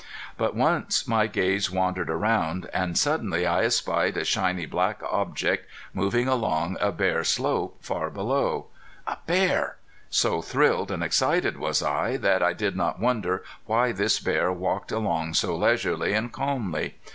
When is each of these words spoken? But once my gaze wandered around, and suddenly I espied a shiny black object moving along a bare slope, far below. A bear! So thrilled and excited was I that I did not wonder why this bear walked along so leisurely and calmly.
But 0.35 0.55
once 0.55 1.07
my 1.07 1.27
gaze 1.27 1.69
wandered 1.69 2.09
around, 2.09 2.67
and 2.73 2.97
suddenly 2.97 3.45
I 3.45 3.65
espied 3.65 4.17
a 4.17 4.25
shiny 4.25 4.65
black 4.65 4.99
object 5.03 5.67
moving 5.93 6.27
along 6.27 6.77
a 6.81 6.91
bare 6.91 7.23
slope, 7.23 7.77
far 7.81 8.09
below. 8.09 8.65
A 9.05 9.17
bear! 9.27 9.77
So 10.09 10.41
thrilled 10.41 10.89
and 10.89 11.03
excited 11.03 11.55
was 11.57 11.83
I 11.83 12.17
that 12.17 12.41
I 12.41 12.53
did 12.53 12.75
not 12.75 12.99
wonder 12.99 13.43
why 13.67 13.91
this 13.91 14.19
bear 14.19 14.51
walked 14.51 14.91
along 14.91 15.35
so 15.35 15.55
leisurely 15.55 16.13
and 16.13 16.31
calmly. 16.33 16.95